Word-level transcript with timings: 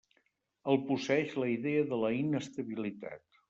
El 0.73 0.79
posseeix 0.87 1.37
la 1.43 1.51
idea 1.59 1.87
de 1.95 2.03
la 2.07 2.13
inestabilitat. 2.25 3.27